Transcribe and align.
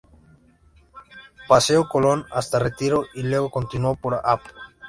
Paseo 1.47 1.87
Colón 1.87 2.25
hasta 2.31 2.57
Retiro 2.57 3.03
y 3.13 3.21
luego 3.21 3.51
continuando 3.51 4.01
por 4.01 4.15
Av. 4.15 4.41